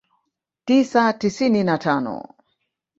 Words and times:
tisa 0.65 1.13
tisini 1.13 1.63
na 1.63 1.77
tano 1.77 2.23